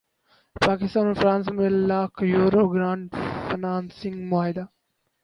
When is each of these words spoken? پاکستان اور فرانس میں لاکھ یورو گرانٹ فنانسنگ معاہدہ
پاکستان 0.55 1.05
اور 1.07 1.13
فرانس 1.13 1.47
میں 1.57 1.69
لاکھ 1.89 2.23
یورو 2.23 2.63
گرانٹ 2.69 3.15
فنانسنگ 3.47 4.27
معاہدہ 4.29 4.65